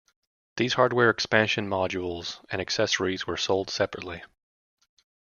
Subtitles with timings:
[0.57, 4.23] These hardware expansion modules and accessories were sold separately.